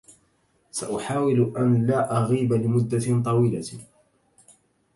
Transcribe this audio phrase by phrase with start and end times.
[0.71, 3.63] سأحاول أن لا أغيب لمدة طويلة.